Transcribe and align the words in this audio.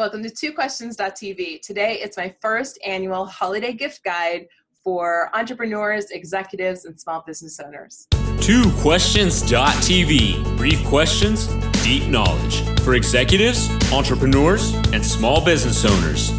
Welcome 0.00 0.22
to 0.22 0.30
twoquestions.tv. 0.30 1.60
Today 1.60 1.98
it's 2.00 2.16
my 2.16 2.34
first 2.40 2.78
annual 2.86 3.26
holiday 3.26 3.74
gift 3.74 4.02
guide 4.02 4.46
for 4.82 5.28
entrepreneurs, 5.36 6.10
executives, 6.10 6.86
and 6.86 6.98
small 6.98 7.22
business 7.26 7.60
owners. 7.60 8.06
Twoquestions.tv. 8.10 10.56
Brief 10.56 10.82
questions, 10.86 11.48
deep 11.84 12.08
knowledge 12.08 12.62
for 12.80 12.94
executives, 12.94 13.68
entrepreneurs, 13.92 14.72
and 14.94 15.04
small 15.04 15.44
business 15.44 15.84
owners. 15.84 16.32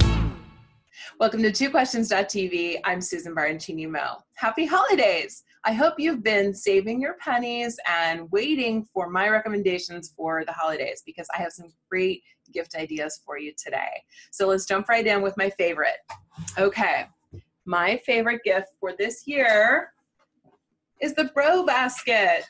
Welcome 1.20 1.43
to 1.43 1.52
twoquestions.tv. 1.52 2.80
I'm 2.84 3.00
Susan 3.00 3.36
Baroncini 3.36 3.88
Moe. 3.88 4.23
Happy 4.34 4.66
holidays! 4.66 5.43
I 5.64 5.73
hope 5.73 5.96
you've 6.00 6.23
been 6.23 6.55
saving 6.55 7.02
your 7.02 7.18
pennies 7.20 7.78
and 7.88 8.32
waiting 8.32 8.84
for 8.91 9.10
my 9.10 9.30
recommendations 9.30 10.11
for 10.18 10.43
the 10.43 10.52
holidays 10.52 11.04
because 11.05 11.28
I 11.36 11.39
have 11.39 11.52
some 11.52 11.71
great 11.88 12.23
gift 12.52 12.75
ideas 12.75 13.21
for 13.23 13.38
you 13.38 13.54
today. 13.64 14.04
So 14.32 14.47
let's 14.47 14.66
jump 14.66 14.89
right 14.89 15.05
in 15.05 15.21
with 15.21 15.38
my 15.38 15.52
favorite. 15.52 15.97
Okay, 16.57 17.05
my 17.66 18.02
favorite 18.05 18.42
gift 18.43 18.69
for 18.79 18.93
this 18.97 19.28
year 19.28 19.93
is 21.00 21.14
the 21.14 21.25
Bro 21.25 21.68
Basket. 21.68 22.43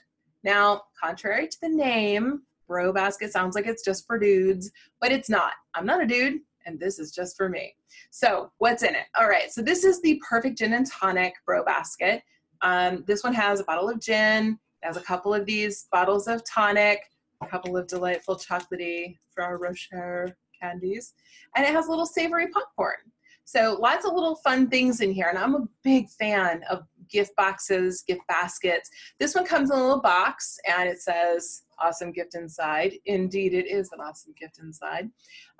Now, 0.43 0.83
contrary 1.01 1.49
to 1.49 1.57
the 1.61 1.69
name, 1.69 2.43
Bro 2.65 2.93
Basket 2.93 3.33
sounds 3.33 3.55
like 3.55 3.67
it's 3.67 3.83
just 3.83 4.07
for 4.07 4.17
dudes, 4.17 4.71
but 5.01 5.11
it's 5.11 5.29
not. 5.29 5.51
I'm 5.75 5.85
not 5.85 6.01
a 6.01 6.07
dude, 6.07 6.39
and 6.65 6.79
this 6.79 6.97
is 6.97 7.11
just 7.11 7.35
for 7.35 7.49
me. 7.49 7.75
So, 8.09 8.53
what's 8.59 8.83
in 8.83 8.95
it? 8.95 9.07
All 9.19 9.27
right, 9.27 9.51
so 9.51 9.61
this 9.61 9.83
is 9.83 10.01
the 10.01 10.21
perfect 10.27 10.59
gin 10.59 10.73
and 10.73 10.89
tonic 10.89 11.33
Bro 11.45 11.65
Basket. 11.65 12.23
Um, 12.61 13.03
this 13.07 13.23
one 13.23 13.33
has 13.33 13.59
a 13.59 13.63
bottle 13.63 13.89
of 13.89 13.99
gin, 13.99 14.59
has 14.81 14.97
a 14.97 15.01
couple 15.01 15.33
of 15.33 15.45
these 15.45 15.87
bottles 15.91 16.27
of 16.27 16.43
tonic, 16.45 16.99
a 17.41 17.47
couple 17.47 17.77
of 17.77 17.87
delightful 17.87 18.35
chocolatey 18.35 19.17
Ferrero 19.33 19.59
Rocher 19.59 20.35
candies, 20.61 21.13
and 21.55 21.65
it 21.65 21.71
has 21.71 21.87
a 21.87 21.89
little 21.89 22.05
savory 22.05 22.47
popcorn. 22.47 22.97
So 23.43 23.77
lots 23.81 24.05
of 24.05 24.13
little 24.13 24.35
fun 24.35 24.69
things 24.69 25.01
in 25.01 25.11
here, 25.11 25.27
and 25.27 25.37
I'm 25.37 25.55
a 25.55 25.67
big 25.83 26.09
fan 26.09 26.63
of 26.69 26.83
gift 27.09 27.35
boxes, 27.35 28.03
gift 28.07 28.21
baskets. 28.27 28.89
This 29.19 29.35
one 29.35 29.45
comes 29.45 29.71
in 29.71 29.77
a 29.77 29.81
little 29.81 30.01
box, 30.01 30.57
and 30.67 30.87
it 30.87 31.01
says 31.01 31.63
"Awesome 31.79 32.11
Gift 32.11 32.35
Inside." 32.35 32.93
Indeed, 33.05 33.53
it 33.53 33.67
is 33.67 33.91
an 33.91 33.99
awesome 33.99 34.33
gift 34.39 34.59
inside. 34.59 35.09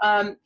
Um, 0.02 0.38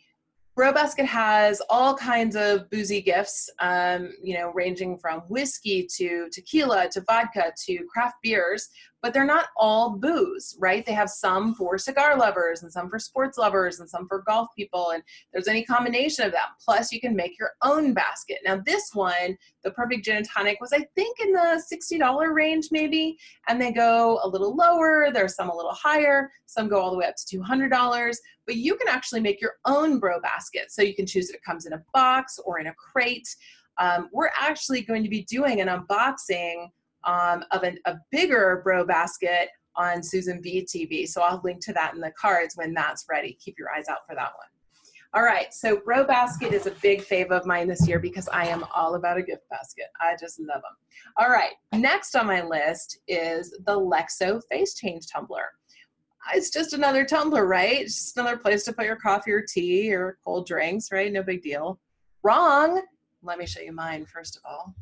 Bro 0.55 0.71
Basket 0.71 1.05
has 1.05 1.61
all 1.69 1.95
kinds 1.95 2.37
of 2.37 2.69
boozy 2.69 3.01
gifts, 3.01 3.49
um, 3.59 4.13
you 4.23 4.37
know, 4.37 4.53
ranging 4.53 4.97
from 4.97 5.19
whiskey 5.27 5.85
to 5.97 6.29
tequila 6.31 6.87
to 6.91 7.01
vodka 7.01 7.51
to 7.65 7.85
craft 7.91 8.15
beers, 8.23 8.69
but 9.05 9.13
they're 9.13 9.23
not 9.23 9.49
all 9.55 9.91
booze, 9.97 10.57
right? 10.59 10.83
They 10.83 10.93
have 10.93 11.11
some 11.11 11.53
for 11.53 11.77
cigar 11.77 12.17
lovers 12.17 12.63
and 12.63 12.73
some 12.73 12.89
for 12.89 12.97
sports 12.97 13.37
lovers 13.37 13.79
and 13.79 13.87
some 13.87 14.07
for 14.07 14.23
golf 14.25 14.47
people, 14.57 14.93
and 14.95 15.03
there's 15.31 15.47
any 15.47 15.63
combination 15.63 16.25
of 16.25 16.31
that. 16.31 16.47
Plus, 16.59 16.91
you 16.91 16.99
can 16.99 17.15
make 17.15 17.37
your 17.37 17.51
own 17.61 17.93
basket. 17.93 18.39
Now, 18.43 18.59
this 18.65 18.89
one, 18.93 19.37
the 19.63 19.69
Perfect 19.69 20.05
Gin 20.05 20.17
and 20.17 20.27
Tonic, 20.27 20.59
was 20.59 20.73
I 20.73 20.87
think 20.95 21.19
in 21.19 21.33
the 21.33 21.63
$60 21.71 22.33
range 22.33 22.69
maybe, 22.71 23.15
and 23.47 23.61
they 23.61 23.71
go 23.71 24.19
a 24.23 24.27
little 24.27 24.55
lower. 24.55 25.09
There's 25.13 25.35
some 25.35 25.51
a 25.51 25.55
little 25.55 25.75
higher, 25.75 26.31
some 26.47 26.67
go 26.67 26.81
all 26.81 26.89
the 26.89 26.97
way 26.97 27.05
up 27.05 27.13
to 27.27 27.37
$200 27.37 28.15
but 28.47 28.55
you 28.57 28.75
can 28.75 28.87
actually 28.87 29.21
make 29.21 29.41
your 29.41 29.53
own 29.65 29.99
bro 29.99 30.19
basket. 30.21 30.65
So 30.69 30.83
you 30.83 30.95
can 30.95 31.07
choose 31.07 31.31
it 31.31 31.43
comes 31.43 31.65
in 31.65 31.73
a 31.73 31.83
box 31.93 32.39
or 32.45 32.59
in 32.59 32.67
a 32.67 32.73
crate. 32.73 33.27
Um, 33.79 34.07
we're 34.11 34.29
actually 34.39 34.81
going 34.81 35.01
to 35.01 35.09
be 35.09 35.23
doing 35.23 35.61
an 35.61 35.67
unboxing 35.67 36.69
um, 37.05 37.43
of 37.51 37.63
an, 37.63 37.77
a 37.85 37.95
bigger 38.11 38.61
bro 38.63 38.85
basket 38.85 39.49
on 39.75 40.01
Susan 40.01 40.41
B 40.41 40.65
TV. 40.65 41.07
So 41.07 41.21
I'll 41.21 41.41
link 41.43 41.63
to 41.65 41.73
that 41.73 41.93
in 41.93 42.01
the 42.01 42.11
cards 42.11 42.55
when 42.55 42.73
that's 42.73 43.05
ready. 43.09 43.37
Keep 43.43 43.59
your 43.59 43.69
eyes 43.71 43.87
out 43.89 43.99
for 44.07 44.15
that 44.15 44.31
one. 44.35 44.47
All 45.13 45.23
right, 45.23 45.53
so 45.53 45.77
Bro 45.77 46.07
Basket 46.07 46.51
is 46.51 46.65
a 46.65 46.71
big 46.71 47.01
fave 47.01 47.29
of 47.31 47.45
mine 47.45 47.69
this 47.69 47.87
year 47.87 47.99
because 47.99 48.27
I 48.27 48.47
am 48.47 48.65
all 48.75 48.95
about 48.95 49.17
a 49.17 49.21
gift 49.21 49.43
basket. 49.49 49.85
I 50.01 50.17
just 50.19 50.41
love 50.41 50.61
them. 50.61 50.75
All 51.17 51.29
right, 51.29 51.53
next 51.71 52.17
on 52.17 52.27
my 52.27 52.43
list 52.43 52.99
is 53.07 53.51
the 53.65 53.79
Lexo 53.79 54.41
Face 54.49 54.73
Change 54.73 55.07
Tumbler 55.07 55.51
it's 56.33 56.49
just 56.49 56.73
another 56.73 57.05
tumbler, 57.05 57.45
right? 57.45 57.81
It's 57.81 57.95
just 57.95 58.17
another 58.17 58.38
place 58.38 58.63
to 58.63 58.73
put 58.73 58.85
your 58.85 58.95
coffee 58.95 59.31
or 59.31 59.41
tea 59.41 59.94
or 59.94 60.17
cold 60.23 60.47
drinks, 60.47 60.91
right? 60.91 61.11
No 61.11 61.21
big 61.21 61.41
deal. 61.41 61.79
Wrong. 62.23 62.81
Let 63.21 63.38
me 63.38 63.45
show 63.45 63.61
you 63.61 63.71
mine 63.71 64.05
first 64.05 64.38
of 64.38 64.44
all. 64.45 64.73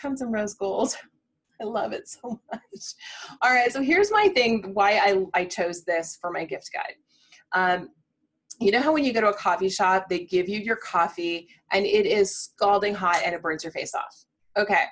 Comes 0.00 0.22
in 0.22 0.30
rose 0.30 0.54
gold. 0.54 0.96
I 1.60 1.64
love 1.64 1.92
it 1.92 2.08
so 2.08 2.40
much. 2.52 2.94
All 3.42 3.52
right, 3.52 3.72
so 3.72 3.82
here's 3.82 4.12
my 4.12 4.28
thing 4.28 4.70
why 4.74 4.92
I, 4.98 5.24
I 5.34 5.44
chose 5.44 5.82
this 5.82 6.16
for 6.20 6.30
my 6.30 6.44
gift 6.44 6.70
guide. 6.72 6.94
Um, 7.52 7.88
you 8.60 8.70
know 8.70 8.80
how 8.80 8.92
when 8.92 9.04
you 9.04 9.12
go 9.12 9.20
to 9.20 9.30
a 9.30 9.34
coffee 9.34 9.68
shop, 9.68 10.08
they 10.08 10.20
give 10.20 10.48
you 10.48 10.60
your 10.60 10.76
coffee 10.76 11.48
and 11.72 11.84
it 11.84 12.06
is 12.06 12.36
scalding 12.36 12.94
hot 12.94 13.22
and 13.24 13.34
it 13.34 13.42
burns 13.42 13.64
your 13.64 13.72
face 13.72 13.94
off? 13.94 14.24
Okay, 14.56 14.84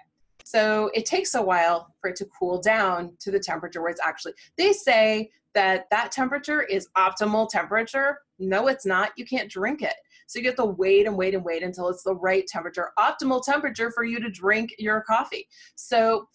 so 0.44 0.90
it 0.94 1.06
takes 1.06 1.34
a 1.34 1.42
while 1.42 1.94
for 2.00 2.10
it 2.10 2.16
to 2.16 2.26
cool 2.38 2.60
down 2.60 3.16
to 3.20 3.30
the 3.30 3.40
temperature 3.40 3.82
where 3.82 3.90
it's 3.90 4.00
actually, 4.04 4.34
they 4.56 4.72
say 4.72 5.30
that 5.56 5.86
that 5.90 6.12
temperature 6.12 6.62
is 6.62 6.88
optimal 6.98 7.48
temperature. 7.48 8.18
No, 8.38 8.68
it's 8.68 8.84
not. 8.84 9.10
You 9.16 9.24
can't 9.24 9.50
drink 9.50 9.80
it. 9.80 9.94
So 10.26 10.38
you 10.38 10.46
have 10.46 10.56
to 10.56 10.66
wait 10.66 11.06
and 11.06 11.16
wait 11.16 11.34
and 11.34 11.42
wait 11.42 11.62
until 11.62 11.88
it's 11.88 12.02
the 12.02 12.14
right 12.14 12.46
temperature, 12.46 12.90
optimal 12.98 13.42
temperature 13.42 13.90
for 13.90 14.04
you 14.04 14.20
to 14.20 14.30
drink 14.30 14.74
your 14.78 15.00
coffee. 15.00 15.48
So 15.74 16.28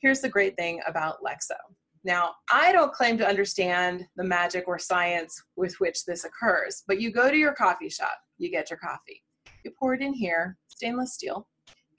here's 0.00 0.20
the 0.20 0.28
great 0.28 0.56
thing 0.56 0.80
about 0.88 1.22
Lexo. 1.24 1.56
Now, 2.02 2.32
I 2.50 2.72
don't 2.72 2.92
claim 2.92 3.16
to 3.18 3.28
understand 3.28 4.06
the 4.16 4.24
magic 4.24 4.64
or 4.66 4.78
science 4.78 5.40
with 5.56 5.74
which 5.78 6.04
this 6.04 6.24
occurs, 6.24 6.82
but 6.88 7.00
you 7.00 7.12
go 7.12 7.30
to 7.30 7.36
your 7.36 7.52
coffee 7.52 7.88
shop, 7.88 8.18
you 8.38 8.50
get 8.50 8.70
your 8.70 8.78
coffee. 8.78 9.22
You 9.64 9.70
pour 9.78 9.94
it 9.94 10.02
in 10.02 10.14
here, 10.14 10.56
stainless 10.66 11.14
steel, 11.14 11.46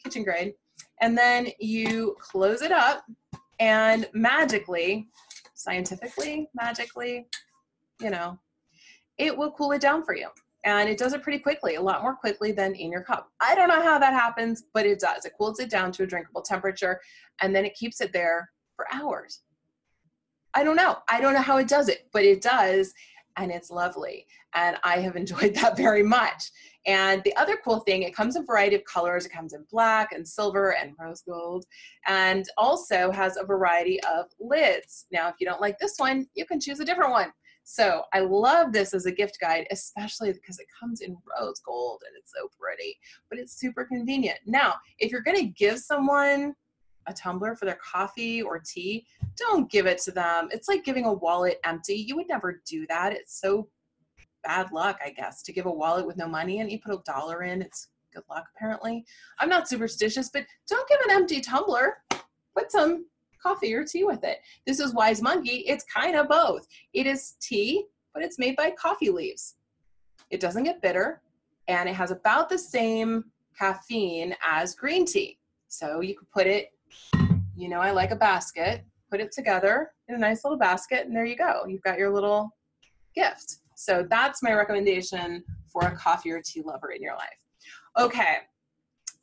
kitchen 0.04 0.24
grade, 0.24 0.54
and 1.00 1.18
then 1.18 1.48
you 1.60 2.18
close 2.20 2.62
it 2.62 2.72
up 2.72 3.06
and 3.60 4.10
magically 4.14 5.08
scientifically 5.60 6.50
magically 6.56 7.28
you 8.02 8.10
know 8.10 8.40
it 9.20 9.38
will 9.38 9.52
cool 9.52 9.74
it 9.74 9.82
down 9.82 10.04
for 10.04 10.16
you. 10.16 10.30
And 10.66 10.90
it 10.90 10.98
does 10.98 11.14
it 11.14 11.22
pretty 11.22 11.40
quickly 11.40 11.76
a 11.76 11.82
lot 11.82 12.02
more 12.02 12.16
quickly 12.16 12.52
than 12.52 12.74
in 12.74 12.92
your 12.92 13.04
cup. 13.04 13.30
I 13.40 13.56
don't 13.56 13.70
know 13.70 13.82
how 13.82 14.00
that 14.00 14.14
happens 14.14 14.64
but 14.74 14.86
it 14.86 15.00
does. 15.00 15.26
It 15.26 15.34
cools 15.38 15.60
it 15.60 15.70
down 15.70 15.92
to 15.94 16.04
a 16.04 16.08
drinkable 16.08 16.42
temperature 16.42 17.00
and 17.42 17.56
then 17.56 17.66
it 17.66 17.76
keeps 17.76 18.02
it 18.02 18.12
there 18.12 18.50
for 18.76 18.86
hours. 18.92 19.42
I 20.54 20.64
don't 20.64 20.76
know. 20.76 20.98
I 21.10 21.22
don't 21.22 21.34
know 21.34 21.42
how 21.42 21.58
it 21.58 21.68
does 21.68 21.90
it 21.90 22.10
but 22.12 22.24
it 22.24 22.42
does 22.42 22.94
and 23.40 23.52
it's 23.52 23.70
lovely 23.70 24.26
and 24.54 24.78
i 24.84 25.00
have 25.00 25.16
enjoyed 25.16 25.54
that 25.56 25.78
very 25.78 26.04
much 26.04 26.52
and 26.90 27.22
the 27.24 27.36
other 27.36 27.58
cool 27.64 27.82
thing, 27.82 28.04
it 28.04 28.16
comes 28.16 28.36
in 28.36 28.42
a 28.42 28.46
variety 28.46 28.76
of 28.76 28.84
colors. 28.86 29.26
It 29.26 29.30
comes 29.30 29.54
in 29.54 29.66
black 29.70 30.12
and 30.12 30.28
silver 30.28 30.76
and 30.76 30.94
rose 31.00 31.22
gold, 31.22 31.66
and 32.08 32.46
also 32.58 33.12
has 33.12 33.38
a 33.38 33.46
variety 33.46 34.02
of 34.04 34.26
lids. 34.40 35.06
Now, 35.12 35.28
if 35.28 35.36
you 35.40 35.46
don't 35.46 35.62
like 35.62 35.78
this 35.78 35.96
one, 35.98 36.28
you 36.34 36.46
can 36.46 36.60
choose 36.60 36.80
a 36.80 36.86
different 36.86 37.12
one. 37.12 37.32
So 37.64 38.04
I 38.14 38.22
love 38.22 38.72
this 38.72 38.96
as 38.96 39.06
a 39.06 39.12
gift 39.12 39.38
guide, 39.40 39.68
especially 39.70 40.34
because 40.34 40.58
it 40.58 40.66
comes 40.80 41.02
in 41.02 41.16
rose 41.40 41.60
gold 41.60 42.02
and 42.08 42.16
it's 42.18 42.32
so 42.36 42.50
pretty, 42.60 42.98
but 43.30 43.38
it's 43.38 43.60
super 43.60 43.86
convenient. 43.86 44.40
Now, 44.48 44.74
if 44.98 45.12
you're 45.12 45.22
gonna 45.22 45.44
give 45.44 45.78
someone 45.78 46.56
a 47.10 47.14
tumbler 47.14 47.56
for 47.56 47.66
their 47.66 47.80
coffee 47.84 48.42
or 48.42 48.60
tea, 48.60 49.06
don't 49.36 49.70
give 49.70 49.86
it 49.86 49.98
to 50.00 50.12
them. 50.12 50.50
It's 50.52 50.68
like 50.68 50.86
giving 50.86 51.06
a 51.06 51.14
wallet 51.14 51.60
empty. 51.66 51.96
You 51.96 52.16
would 52.16 52.30
never 52.30 52.62
do 52.66 52.86
that. 52.88 53.14
It's 53.14 53.40
so 53.40 53.68
bad 54.44 54.72
luck, 54.72 55.00
I 55.04 55.10
guess, 55.10 55.42
to 55.44 55.52
give 55.52 55.66
a 55.66 55.72
wallet 55.72 56.06
with 56.06 56.18
no 56.18 56.28
money 56.28 56.60
in. 56.60 56.70
You 56.70 56.80
put 56.80 56.94
a 56.94 57.02
dollar 57.06 57.44
in, 57.44 57.62
it's 57.62 57.90
good 58.14 58.24
luck, 58.30 58.46
apparently. 58.56 59.06
I'm 59.40 59.50
not 59.50 59.68
superstitious, 59.68 60.30
but 60.30 60.46
don't 60.68 60.88
give 60.88 61.00
an 61.06 61.12
empty 61.12 61.42
tumbler. 61.42 61.98
Put 62.56 62.72
some 62.72 63.06
coffee 63.42 63.74
or 63.74 63.84
tea 63.84 64.04
with 64.04 64.24
it. 64.24 64.40
This 64.66 64.80
is 64.80 64.94
Wize 64.94 65.22
Monkey. 65.22 65.64
It's 65.68 65.86
kind 65.86 66.16
of 66.16 66.28
both. 66.28 66.68
It 66.94 67.08
is 67.08 67.36
tea, 67.42 67.86
but 68.14 68.24
it's 68.24 68.40
made 68.40 68.56
by 68.56 68.72
coffee 68.72 69.10
leaves. 69.10 69.56
It 70.30 70.40
doesn't 70.40 70.64
get 70.64 70.82
bitter, 70.82 71.22
and 71.68 71.90
it 71.90 71.96
has 71.96 72.12
about 72.12 72.50
the 72.50 72.58
same 72.58 73.26
caffeine 73.58 74.36
as 74.46 74.76
green 74.76 75.06
tea. 75.06 75.38
So 75.68 76.02
you 76.02 76.16
could 76.16 76.30
put 76.32 76.48
it, 76.48 76.74
you 77.56 77.70
know, 77.70 77.80
I 77.80 77.92
like 77.92 78.12
a 78.12 78.16
basket, 78.16 78.84
put 79.10 79.20
it 79.20 79.32
together 79.32 79.92
in 80.08 80.16
a 80.16 80.18
nice 80.18 80.44
little 80.44 80.58
basket, 80.58 81.06
and 81.06 81.16
there 81.16 81.26
you 81.26 81.36
go. 81.36 81.66
You've 81.68 81.84
got 81.84 81.98
your 81.98 82.14
little 82.14 82.56
gift. 83.16 83.58
So 83.76 84.06
that's 84.10 84.44
my 84.44 84.54
recommendation 84.54 85.44
for 85.68 85.84
a 85.84 85.96
coffee 85.96 86.32
or 86.32 86.42
tea 86.42 86.62
lover 86.62 86.92
in 86.92 87.02
your 87.02 87.16
life. 87.16 87.30
Okay, 87.98 88.38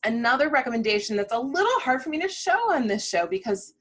another 0.05 0.49
recommendation 0.49 1.17
that's 1.17 1.33
a 1.33 1.39
little 1.39 1.81
hard 1.81 2.03
for 2.03 2.11
me 2.11 2.21
to 2.21 2.29
show 2.29 2.73
on 2.73 2.87
this 2.87 3.09
show 3.09 3.27
because 3.27 3.75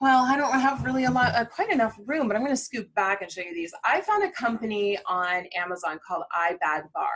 well, 0.00 0.24
I 0.24 0.36
don't 0.36 0.52
have 0.60 0.84
really 0.84 1.06
a 1.06 1.10
lot, 1.10 1.34
uh, 1.34 1.44
quite 1.44 1.70
enough 1.70 1.98
room, 2.06 2.28
but 2.28 2.36
I'm 2.36 2.42
going 2.42 2.54
to 2.54 2.62
scoop 2.62 2.92
back 2.94 3.20
and 3.20 3.30
show 3.30 3.40
you 3.40 3.52
these. 3.52 3.74
I 3.84 4.00
found 4.02 4.22
a 4.22 4.30
company 4.30 4.96
on 5.06 5.44
Amazon 5.56 5.98
called 6.06 6.22
iBag 6.32 6.92
Bar, 6.94 7.08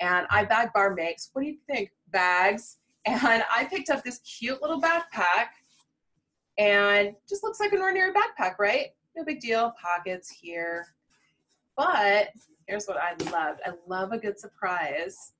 and 0.00 0.28
iBag 0.28 0.72
Bar 0.74 0.94
makes 0.94 1.30
what 1.32 1.42
do 1.42 1.48
you 1.48 1.56
think 1.66 1.90
bags? 2.08 2.76
And 3.06 3.42
I 3.50 3.64
picked 3.64 3.90
up 3.90 4.04
this 4.04 4.18
cute 4.18 4.60
little 4.60 4.80
backpack, 4.80 5.48
and 6.58 7.14
just 7.28 7.42
looks 7.42 7.60
like 7.60 7.72
an 7.72 7.80
ordinary 7.80 8.12
backpack, 8.12 8.58
right? 8.58 8.88
No 9.16 9.24
big 9.24 9.40
deal. 9.40 9.72
Pockets 9.80 10.28
here, 10.30 10.86
but 11.76 12.28
Here's 12.70 12.86
what 12.86 12.98
I 12.98 13.14
loved. 13.32 13.60
I 13.66 13.72
love 13.88 14.12
a 14.12 14.18
good 14.18 14.38
surprise. 14.38 15.32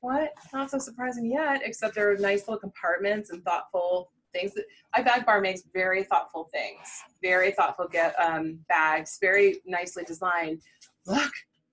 What? 0.00 0.32
Not 0.52 0.72
so 0.72 0.78
surprising 0.78 1.30
yet, 1.30 1.60
except 1.64 1.94
there 1.94 2.10
are 2.10 2.16
nice 2.16 2.48
little 2.48 2.58
compartments 2.58 3.30
and 3.30 3.40
thoughtful 3.44 4.10
things. 4.32 4.54
iBag 4.96 5.24
Bar 5.24 5.40
makes 5.40 5.62
very 5.72 6.02
thoughtful 6.02 6.48
things, 6.52 6.80
very 7.22 7.52
thoughtful 7.52 7.86
get, 7.86 8.12
um, 8.20 8.58
bags, 8.68 9.18
very 9.20 9.58
nicely 9.64 10.02
designed. 10.02 10.62
Look, 11.06 11.30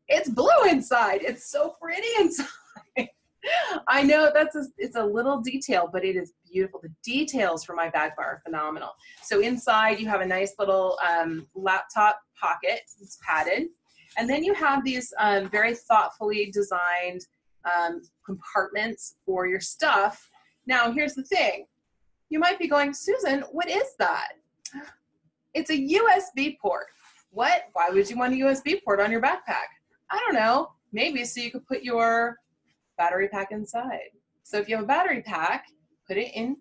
it's 0.08 0.30
blue 0.30 0.70
inside. 0.70 1.22
It's 1.24 1.50
so 1.50 1.74
pretty 1.82 2.08
inside. 2.20 2.46
I 3.88 4.04
know 4.04 4.32
that's 4.34 4.56
a, 4.56 4.64
it's 4.78 4.96
a 4.96 5.04
little 5.04 5.40
detail, 5.42 5.90
but 5.92 6.04
it 6.04 6.16
is 6.16 6.34
beautiful. 6.50 6.80
The 6.82 6.92
details 7.04 7.64
for 7.64 7.76
iBag 7.76 8.16
Bar 8.16 8.26
are 8.26 8.42
phenomenal. 8.46 8.92
So 9.24 9.42
inside 9.42 10.00
you 10.00 10.08
have 10.08 10.22
a 10.22 10.26
nice 10.26 10.54
little 10.60 10.98
um, 11.08 11.48
laptop 11.56 12.20
pocket. 12.40 12.82
It's 13.02 13.18
padded. 13.28 13.68
And 14.18 14.30
then 14.30 14.44
you 14.44 14.54
have 14.54 14.84
these 14.84 15.14
um, 15.20 15.50
very 15.50 15.76
thoughtfully 15.76 16.52
designed 16.52 17.22
um, 17.66 18.02
compartments 18.26 19.16
for 19.26 19.48
your 19.48 19.60
stuff. 19.60 20.30
Now, 20.66 20.92
here's 20.92 21.14
the 21.14 21.24
thing. 21.24 21.66
You 22.30 22.40
might 22.40 22.60
be 22.60 22.68
going, 22.68 22.94
Susan, 22.94 23.44
what 23.52 23.70
is 23.70 23.96
that? 24.00 24.34
It's 25.54 25.70
a 25.70 25.74
USB 25.74 26.58
port. 26.60 26.88
What? 27.32 27.64
Why 27.74 27.90
would 27.90 28.10
you 28.10 28.18
want 28.18 28.34
a 28.34 28.38
USB 28.38 28.84
port 28.84 29.00
on 29.00 29.12
your 29.12 29.22
backpack? 29.22 29.68
I 30.10 30.20
don't 30.26 30.36
know. 30.36 30.72
Maybe 30.92 31.24
so 31.26 31.42
you 31.42 31.52
could 31.52 31.66
put 31.66 31.84
your 31.84 32.38
battery 32.98 33.28
pack 33.28 33.52
inside. 33.52 34.12
So 34.44 34.58
if 34.58 34.70
you 34.70 34.76
have 34.76 34.86
a 34.86 34.88
battery 34.88 35.22
pack, 35.22 35.68
put 36.08 36.18
it 36.18 36.32
in, 36.34 36.58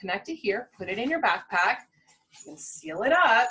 connect 0.00 0.28
it 0.28 0.36
here, 0.36 0.70
put 0.78 0.88
it 0.88 0.98
in 0.98 1.10
your 1.10 1.20
backpack, 1.20 1.78
you 2.30 2.38
can 2.44 2.58
seal 2.58 3.02
it 3.02 3.12
up, 3.12 3.48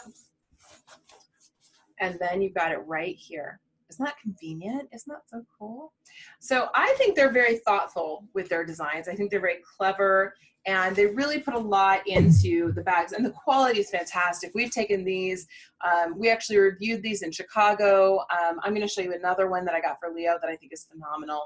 and 2.00 2.18
then 2.20 2.42
you've 2.42 2.54
got 2.54 2.72
it 2.72 2.80
right 2.86 3.16
here. 3.16 3.60
Isn't 3.90 4.06
that 4.06 4.20
convenient? 4.20 4.90
Isn't 4.94 5.12
that 5.12 5.22
so 5.28 5.46
cool? 5.58 5.94
So 6.40 6.70
I 6.74 6.94
think 6.98 7.16
they're 7.16 7.32
very 7.32 7.58
thoughtful 7.60 8.26
with 8.34 8.50
their 8.50 8.66
designs. 8.66 9.08
I 9.08 9.16
think 9.16 9.30
they're 9.30 9.40
very 9.40 9.62
clever 9.78 10.34
and 10.68 10.96
they 10.96 11.06
really 11.06 11.40
put 11.40 11.54
a 11.54 11.60
lot 11.60 12.02
into 12.08 12.72
the 12.72 12.82
bags 12.82 13.12
and 13.12 13.24
the 13.24 13.30
quality 13.30 13.80
is 13.80 13.90
fantastic. 13.92 14.52
We've 14.56 14.72
taken 14.72 15.04
these, 15.04 15.48
um, 15.86 16.18
we 16.18 16.30
actually 16.30 16.58
reviewed 16.58 17.04
these 17.04 17.22
in 17.22 17.32
Chicago. 17.32 18.20
Um, 18.32 18.60
I'm 18.64 18.74
gonna 18.74 18.88
show 18.88 19.02
you 19.02 19.14
another 19.14 19.48
one 19.48 19.64
that 19.66 19.76
I 19.76 19.82
got 19.82 20.00
for 20.00 20.10
Leo 20.10 20.38
that 20.42 20.50
I 20.50 20.56
think 20.56 20.74
is 20.74 20.88
phenomenal. 20.92 21.44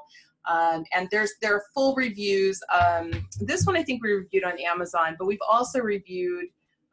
Um, 0.50 0.84
and 0.94 1.07
there's 1.12 1.31
there 1.42 1.56
are 1.56 1.63
full 1.74 1.96
reviews. 1.96 2.60
Um, 2.74 3.12
this 3.40 3.66
one 3.66 3.78
I 3.78 3.84
think 3.84 4.04
we 4.04 4.13
reviewed 4.13 4.44
on 4.44 4.60
Amazon, 4.60 5.16
but 5.18 5.25
we've 5.25 5.38
also 5.48 5.80
reviewed 5.80 6.46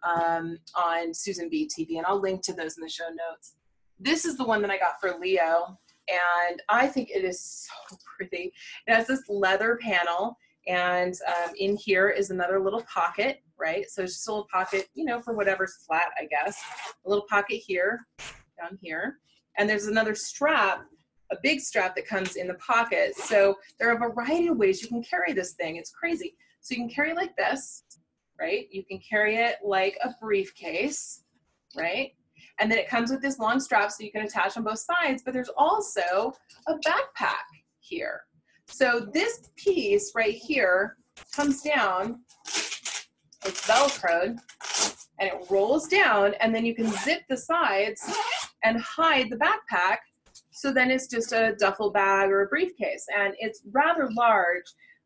um, 0.03 0.58
on 0.75 1.14
Susan 1.14 1.49
B 1.49 1.69
TV, 1.69 1.97
and 1.97 2.06
I'll 2.06 2.20
link 2.20 2.43
to 2.43 2.53
those 2.53 2.76
in 2.76 2.82
the 2.82 2.91
show 2.91 3.08
notes. 3.08 3.55
This 3.99 4.26
is 4.26 4.37
the 4.37 4.44
one 4.44 4.61
that 4.61 4.70
I 4.70 4.79
got 4.79 5.00
for 5.00 5.19
Leo, 5.19 5.79
and 6.08 6.62
I 6.69 6.87
think 6.87 7.08
it 7.11 7.25
is 7.25 7.69
so 7.91 7.97
pretty. 8.17 8.53
It 8.87 8.94
has 8.94 9.06
this 9.06 9.23
leather 9.29 9.79
panel, 9.81 10.37
and 10.67 11.14
um, 11.26 11.55
in 11.58 11.76
here 11.76 12.11
is 12.11 12.31
another 12.31 12.61
little 12.61 12.82
pocket, 12.82 13.43
right? 13.58 13.88
So 13.88 14.03
it's 14.03 14.14
just 14.14 14.29
a 14.29 14.32
little 14.32 14.49
pocket, 14.53 14.88
you 14.94 15.06
know, 15.06 15.20
for 15.20 15.35
whatever's 15.35 15.79
flat, 15.87 16.11
I 16.20 16.26
guess. 16.26 16.61
A 17.06 17.08
little 17.08 17.25
pocket 17.29 17.62
here, 17.67 18.06
down 18.61 18.79
here, 18.82 19.19
and 19.56 19.67
there's 19.69 19.87
another 19.87 20.14
strap 20.14 20.85
a 21.31 21.37
big 21.43 21.61
strap 21.61 21.94
that 21.96 22.06
comes 22.06 22.37
in 22.37 22.46
the 22.46 22.55
pocket. 22.55 23.17
So 23.17 23.56
there 23.78 23.90
are 23.90 23.96
a 23.96 24.12
variety 24.12 24.49
of 24.49 24.56
ways 24.56 24.82
you 24.82 24.88
can 24.88 25.02
carry 25.02 25.32
this 25.32 25.52
thing. 25.52 25.76
It's 25.76 25.90
crazy. 25.90 26.37
So 26.61 26.75
you 26.75 26.81
can 26.81 26.90
carry 26.90 27.14
like 27.14 27.37
this, 27.37 27.84
right? 28.40 28.67
You 28.70 28.84
can 28.84 28.99
carry 28.99 29.37
it 29.37 29.56
like 29.64 29.96
a 30.02 30.11
briefcase, 30.20 31.23
right? 31.76 32.12
And 32.58 32.70
then 32.70 32.78
it 32.78 32.88
comes 32.88 33.11
with 33.11 33.20
this 33.20 33.38
long 33.38 33.61
strap 33.61 33.90
so 33.90 34.02
you 34.02 34.12
can 34.12 34.25
attach 34.25 34.56
on 34.56 34.64
both 34.64 34.78
sides, 34.78 35.23
but 35.25 35.34
there's 35.34 35.50
also 35.56 36.32
a 36.67 36.75
backpack 36.78 37.44
here. 37.81 38.22
So 38.67 39.08
this 39.12 39.50
piece 39.56 40.12
right 40.14 40.34
here 40.34 40.96
comes 41.34 41.62
down, 41.62 42.20
it's 42.46 43.67
Velcroed, 43.67 44.38
and 45.19 45.31
it 45.31 45.46
rolls 45.49 45.87
down, 45.87 46.34
and 46.40 46.55
then 46.55 46.67
you 46.67 46.75
can 46.75 46.90
zip 47.05 47.22
the 47.29 47.37
sides 47.37 48.11
and 48.64 48.81
hide 48.81 49.31
the 49.31 49.37
backpack 49.37 49.99
so 50.56 50.73
then 50.73 50.91
it's 50.91 51.06
just 51.06 51.32
a 51.32 51.55
duffel 51.58 51.91
bag 51.91 52.31
or 52.31 52.43
a 52.43 52.49
briefcase, 52.49 53.05
and 53.14 53.35
it's 53.38 53.61
rather 53.73 54.08
large. 54.17 54.64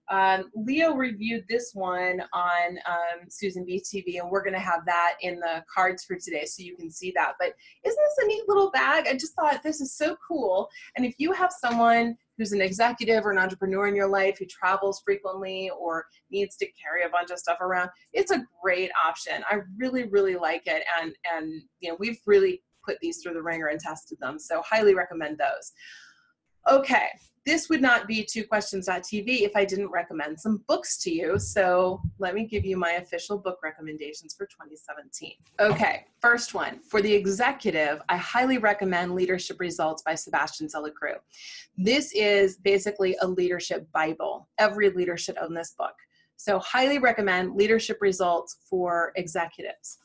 Um, 0.08 0.50
Leo 0.54 0.94
reviewed 0.94 1.44
this 1.48 1.70
one 1.72 2.22
on 2.32 2.78
um, 2.86 3.28
Susan 3.28 3.64
B 3.64 3.82
TV, 3.82 4.20
and 4.20 4.30
we're 4.30 4.42
going 4.42 4.54
to 4.54 4.60
have 4.60 4.84
that 4.86 5.14
in 5.22 5.40
the 5.40 5.64
cards 5.72 6.04
for 6.04 6.16
today 6.16 6.44
so 6.44 6.62
you 6.62 6.76
can 6.76 6.90
see 6.90 7.12
that. 7.16 7.34
But 7.38 7.52
isn't 7.84 7.98
this 8.16 8.24
a 8.24 8.26
neat 8.26 8.42
little 8.48 8.70
bag? 8.70 9.06
I 9.08 9.12
just 9.14 9.34
thought 9.34 9.62
this 9.62 9.80
is 9.80 9.96
so 9.96 10.16
cool. 10.26 10.68
And 10.96 11.04
if 11.04 11.14
you 11.18 11.32
have 11.32 11.52
someone 11.52 12.16
who's 12.38 12.52
an 12.52 12.60
executive 12.60 13.26
or 13.26 13.32
an 13.32 13.38
entrepreneur 13.38 13.86
in 13.86 13.94
your 13.94 14.08
life 14.08 14.38
who 14.38 14.46
travels 14.46 15.02
frequently 15.04 15.70
or 15.78 16.06
needs 16.30 16.56
to 16.56 16.66
carry 16.80 17.04
a 17.04 17.08
bunch 17.08 17.30
of 17.30 17.38
stuff 17.38 17.60
around, 17.60 17.90
it's 18.12 18.32
a 18.32 18.44
great 18.62 18.90
option. 19.04 19.44
I 19.48 19.58
really, 19.78 20.08
really 20.08 20.36
like 20.36 20.62
it. 20.66 20.84
And, 21.00 21.12
and 21.32 21.62
you 21.80 21.90
know, 21.90 21.96
we've 22.00 22.18
really 22.26 22.62
put 22.84 22.98
these 23.00 23.22
through 23.22 23.34
the 23.34 23.42
ringer 23.42 23.66
and 23.66 23.80
tested 23.80 24.18
them. 24.20 24.38
So 24.38 24.62
highly 24.62 24.94
recommend 24.94 25.38
those. 25.38 25.72
Okay, 26.70 27.08
this 27.46 27.68
would 27.70 27.80
not 27.80 28.06
be 28.06 28.22
two 28.22 28.44
questions.tv 28.44 29.40
if 29.40 29.52
I 29.56 29.64
didn't 29.64 29.88
recommend 29.88 30.38
some 30.38 30.62
books 30.68 30.98
to 30.98 31.10
you. 31.10 31.38
So 31.38 32.02
let 32.18 32.34
me 32.34 32.46
give 32.46 32.66
you 32.66 32.76
my 32.76 32.92
official 32.92 33.38
book 33.38 33.58
recommendations 33.62 34.34
for 34.34 34.44
2017. 34.46 35.32
Okay, 35.58 36.04
first 36.20 36.52
one. 36.52 36.80
For 36.80 37.00
the 37.00 37.12
executive, 37.12 38.02
I 38.08 38.16
highly 38.16 38.58
recommend 38.58 39.14
Leadership 39.14 39.58
Results 39.58 40.02
by 40.02 40.14
Sebastian 40.14 40.68
la 40.74 40.88
This 41.78 42.12
is 42.12 42.58
basically 42.58 43.16
a 43.22 43.26
leadership 43.26 43.90
Bible. 43.92 44.48
Every 44.58 44.90
leader 44.90 45.16
should 45.16 45.38
own 45.38 45.54
this 45.54 45.74
book. 45.78 45.94
So 46.36 46.58
highly 46.58 46.98
recommend 46.98 47.56
Leadership 47.56 47.98
Results 48.00 48.58
for 48.68 49.12
executives. 49.16 49.98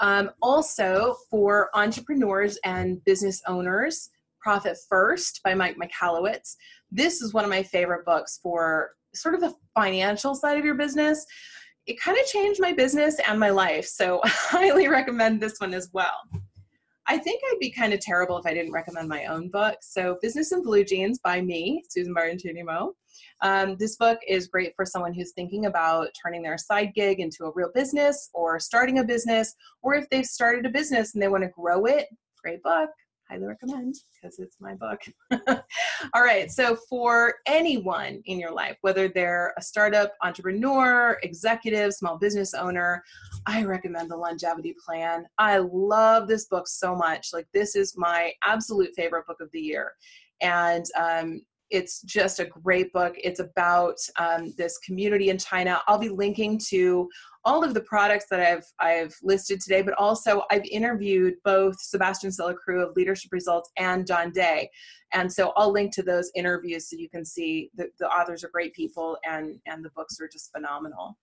Um, 0.00 0.30
also, 0.40 1.16
for 1.30 1.70
entrepreneurs 1.74 2.58
and 2.64 3.04
business 3.04 3.42
owners, 3.46 4.10
Profit 4.40 4.76
First 4.88 5.40
by 5.44 5.54
Mike 5.54 5.76
Michalowicz. 5.76 6.56
This 6.90 7.20
is 7.20 7.34
one 7.34 7.44
of 7.44 7.50
my 7.50 7.62
favorite 7.62 8.04
books 8.04 8.40
for 8.42 8.92
sort 9.14 9.34
of 9.34 9.40
the 9.40 9.54
financial 9.74 10.34
side 10.34 10.58
of 10.58 10.64
your 10.64 10.74
business. 10.74 11.24
It 11.86 12.00
kind 12.00 12.18
of 12.18 12.26
changed 12.26 12.60
my 12.60 12.72
business 12.72 13.16
and 13.26 13.38
my 13.38 13.50
life, 13.50 13.86
so 13.86 14.20
I 14.24 14.28
highly 14.28 14.88
recommend 14.88 15.40
this 15.40 15.58
one 15.58 15.74
as 15.74 15.90
well. 15.92 16.20
I 17.10 17.18
think 17.18 17.42
I'd 17.44 17.58
be 17.58 17.72
kind 17.72 17.92
of 17.92 17.98
terrible 17.98 18.38
if 18.38 18.46
I 18.46 18.54
didn't 18.54 18.70
recommend 18.70 19.08
my 19.08 19.24
own 19.24 19.48
book. 19.48 19.78
So, 19.82 20.16
Business 20.22 20.52
in 20.52 20.62
Blue 20.62 20.84
Jeans 20.84 21.18
by 21.18 21.40
me, 21.40 21.82
Susan 21.88 22.14
Baroncini 22.14 22.64
Moe. 22.64 22.94
Um, 23.42 23.74
this 23.80 23.96
book 23.96 24.20
is 24.28 24.46
great 24.46 24.74
for 24.76 24.86
someone 24.86 25.12
who's 25.12 25.32
thinking 25.32 25.66
about 25.66 26.06
turning 26.22 26.40
their 26.40 26.56
side 26.56 26.92
gig 26.94 27.18
into 27.18 27.46
a 27.46 27.52
real 27.52 27.72
business 27.74 28.30
or 28.32 28.60
starting 28.60 29.00
a 29.00 29.04
business, 29.04 29.56
or 29.82 29.96
if 29.96 30.08
they've 30.08 30.24
started 30.24 30.66
a 30.66 30.70
business 30.70 31.14
and 31.14 31.20
they 31.20 31.26
want 31.26 31.42
to 31.42 31.50
grow 31.50 31.84
it. 31.86 32.06
Great 32.40 32.62
book. 32.62 32.90
Highly 33.30 33.46
recommend 33.46 33.94
because 34.12 34.40
it's 34.40 34.56
my 34.60 34.74
book. 34.74 35.00
All 36.14 36.22
right, 36.22 36.50
so 36.50 36.76
for 36.88 37.34
anyone 37.46 38.20
in 38.24 38.40
your 38.40 38.52
life, 38.52 38.76
whether 38.80 39.06
they're 39.06 39.54
a 39.56 39.62
startup 39.62 40.14
entrepreneur, 40.24 41.16
executive, 41.22 41.94
small 41.94 42.18
business 42.18 42.54
owner, 42.54 43.04
I 43.46 43.62
recommend 43.62 44.10
the 44.10 44.16
longevity 44.16 44.74
plan. 44.84 45.26
I 45.38 45.58
love 45.58 46.26
this 46.26 46.46
book 46.46 46.66
so 46.66 46.96
much. 46.96 47.28
Like, 47.32 47.46
this 47.54 47.76
is 47.76 47.96
my 47.96 48.32
absolute 48.42 48.90
favorite 48.96 49.28
book 49.28 49.40
of 49.40 49.48
the 49.52 49.60
year. 49.60 49.92
And 50.40 50.84
um, 50.98 51.42
it's 51.70 52.02
just 52.02 52.40
a 52.40 52.44
great 52.44 52.92
book. 52.92 53.14
It's 53.22 53.40
about 53.40 53.96
um, 54.18 54.52
this 54.56 54.78
community 54.78 55.30
in 55.30 55.38
China. 55.38 55.80
I'll 55.86 55.98
be 55.98 56.08
linking 56.08 56.60
to 56.68 57.08
all 57.44 57.64
of 57.64 57.74
the 57.74 57.80
products 57.82 58.26
that 58.30 58.40
I've 58.40 58.64
I've 58.80 59.14
listed 59.22 59.60
today, 59.60 59.82
but 59.82 59.94
also 59.94 60.42
I've 60.50 60.64
interviewed 60.66 61.34
both 61.44 61.80
Sebastian 61.80 62.30
Salicru 62.30 62.82
of 62.82 62.94
Leadership 62.96 63.32
Results 63.32 63.70
and 63.78 64.06
John 64.06 64.30
Day, 64.30 64.68
and 65.12 65.32
so 65.32 65.52
I'll 65.56 65.72
link 65.72 65.94
to 65.94 66.02
those 66.02 66.30
interviews 66.34 66.90
so 66.90 66.96
you 66.96 67.08
can 67.08 67.24
see 67.24 67.70
that 67.76 67.88
the 67.98 68.08
authors 68.08 68.44
are 68.44 68.50
great 68.52 68.74
people 68.74 69.16
and 69.24 69.58
and 69.66 69.84
the 69.84 69.90
books 69.96 70.18
are 70.20 70.28
just 70.28 70.50
phenomenal. 70.54 71.16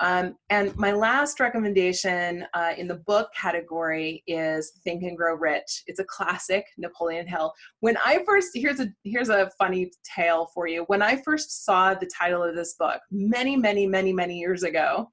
Um, 0.00 0.36
and 0.50 0.76
my 0.76 0.92
last 0.92 1.38
recommendation 1.38 2.44
uh, 2.54 2.72
in 2.76 2.88
the 2.88 2.96
book 3.06 3.28
category 3.40 4.24
is 4.26 4.72
Think 4.82 5.02
and 5.02 5.16
Grow 5.16 5.34
Rich. 5.34 5.84
It's 5.86 6.00
a 6.00 6.04
classic, 6.04 6.66
Napoleon 6.78 7.26
Hill. 7.28 7.52
When 7.80 7.96
I 8.04 8.22
first 8.26 8.50
here's 8.54 8.80
a 8.80 8.88
here's 9.04 9.28
a 9.28 9.50
funny 9.58 9.90
tale 10.16 10.48
for 10.52 10.66
you. 10.66 10.84
When 10.88 11.02
I 11.02 11.16
first 11.22 11.64
saw 11.64 11.94
the 11.94 12.10
title 12.16 12.42
of 12.42 12.56
this 12.56 12.74
book 12.74 13.00
many, 13.10 13.56
many, 13.56 13.86
many, 13.86 14.12
many 14.12 14.38
years 14.38 14.64
ago, 14.64 15.10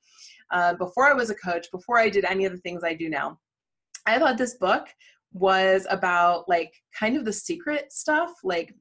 uh, 0.52 0.74
before 0.74 1.08
I 1.08 1.14
was 1.14 1.30
a 1.30 1.36
coach, 1.36 1.68
before 1.72 2.00
I 2.00 2.10
did 2.10 2.26
any 2.26 2.46
of 2.46 2.52
the 2.52 2.60
things 2.60 2.84
I 2.84 2.96
do 2.96 3.08
now, 3.08 3.38
I 4.06 4.18
thought 4.18 4.38
this 4.38 4.56
book 4.56 4.88
was 5.34 5.86
about 5.90 6.50
like 6.50 6.74
kind 6.98 7.16
of 7.16 7.24
the 7.24 7.34
secret 7.34 7.92
stuff, 7.94 8.32
like 8.44 8.74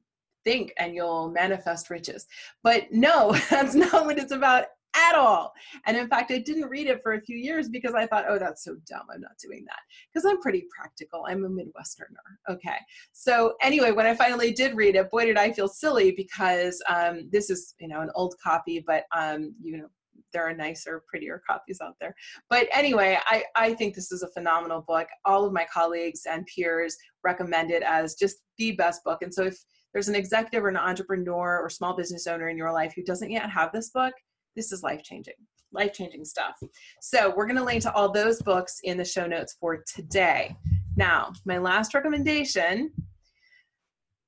think 0.43 0.73
and 0.79 0.95
you'll 0.95 1.29
manifest 1.29 1.89
riches. 1.89 2.25
But 2.63 2.91
no, 2.91 3.33
that's 3.49 3.75
not 3.75 4.05
what 4.05 4.17
it's 4.17 4.31
about 4.31 4.65
at 4.95 5.15
all. 5.15 5.53
And 5.85 5.95
in 5.95 6.07
fact, 6.07 6.31
I 6.31 6.39
didn't 6.39 6.69
read 6.69 6.87
it 6.87 7.01
for 7.01 7.13
a 7.13 7.21
few 7.21 7.37
years 7.37 7.69
because 7.69 7.93
I 7.93 8.05
thought, 8.05 8.25
oh, 8.27 8.37
that's 8.37 8.63
so 8.63 8.75
dumb. 8.87 9.07
I'm 9.13 9.21
not 9.21 9.37
doing 9.41 9.65
that. 9.67 9.79
Because 10.11 10.25
I'm 10.25 10.41
pretty 10.41 10.65
practical. 10.75 11.25
I'm 11.27 11.45
a 11.45 11.49
Midwesterner. 11.49 12.49
Okay. 12.49 12.77
So 13.11 13.55
anyway, 13.61 13.91
when 13.91 14.05
I 14.05 14.15
finally 14.15 14.51
did 14.51 14.75
read 14.75 14.95
it, 14.95 15.09
boy, 15.11 15.25
did 15.25 15.37
I 15.37 15.51
feel 15.51 15.67
silly 15.67 16.11
because 16.11 16.81
um, 16.89 17.29
this 17.31 17.49
is, 17.49 17.75
you 17.79 17.87
know, 17.87 18.01
an 18.01 18.11
old 18.15 18.35
copy, 18.43 18.83
but, 18.85 19.05
um, 19.15 19.53
you 19.61 19.77
know, 19.77 19.87
there 20.33 20.47
are 20.47 20.53
nicer, 20.53 21.03
prettier 21.09 21.41
copies 21.45 21.81
out 21.81 21.95
there. 21.99 22.15
But 22.49 22.67
anyway, 22.71 23.17
I, 23.25 23.43
I 23.55 23.73
think 23.73 23.95
this 23.95 24.11
is 24.11 24.23
a 24.23 24.29
phenomenal 24.29 24.81
book. 24.87 25.07
All 25.25 25.45
of 25.45 25.51
my 25.51 25.65
colleagues 25.71 26.21
and 26.25 26.45
peers 26.45 26.95
recommend 27.23 27.69
it 27.69 27.83
as 27.83 28.15
just 28.15 28.37
the 28.57 28.71
best 28.73 29.03
book. 29.03 29.19
And 29.21 29.33
so 29.33 29.43
if 29.43 29.57
there's 29.93 30.07
an 30.07 30.15
executive 30.15 30.63
or 30.63 30.69
an 30.69 30.77
entrepreneur 30.77 31.59
or 31.59 31.69
small 31.69 31.95
business 31.95 32.27
owner 32.27 32.47
in 32.47 32.57
your 32.57 32.71
life 32.71 32.93
who 32.95 33.03
doesn't 33.03 33.29
yet 33.31 33.49
have 33.49 33.71
this 33.73 33.89
book, 33.89 34.13
this 34.55 34.71
is 34.71 34.83
life 34.83 35.03
changing, 35.03 35.35
life 35.71 35.93
changing 35.93 36.25
stuff. 36.25 36.55
So 37.01 37.33
we're 37.35 37.45
going 37.45 37.57
to 37.57 37.63
link 37.63 37.81
to 37.83 37.93
all 37.93 38.11
those 38.11 38.41
books 38.41 38.79
in 38.83 38.97
the 38.97 39.05
show 39.05 39.25
notes 39.25 39.55
for 39.59 39.83
today. 39.93 40.55
Now, 40.95 41.31
my 41.45 41.57
last 41.57 41.93
recommendation, 41.93 42.91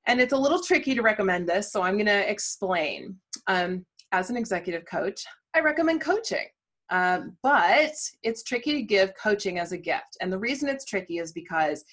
and 0.07 0.21
it's 0.21 0.33
a 0.33 0.37
little 0.37 0.61
tricky 0.61 0.95
to 0.95 1.01
recommend 1.01 1.47
this, 1.47 1.71
so 1.71 1.81
I'm 1.81 1.95
going 1.95 2.05
to 2.05 2.29
explain. 2.29 3.17
Um, 3.47 3.85
as 4.11 4.29
an 4.29 4.37
executive 4.37 4.85
coach, 4.85 5.25
I 5.55 5.59
recommend 5.59 6.01
coaching. 6.01 6.45
Um, 6.89 7.35
but 7.41 7.93
it's 8.21 8.43
tricky 8.43 8.73
to 8.73 8.81
give 8.83 9.13
coaching 9.15 9.57
as 9.57 9.71
a 9.71 9.77
gift. 9.77 10.17
And 10.21 10.31
the 10.31 10.37
reason 10.37 10.69
it's 10.69 10.85
tricky 10.85 11.17
is 11.17 11.31
because 11.31 11.83